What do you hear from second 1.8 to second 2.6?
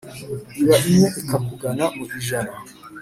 mu ijana.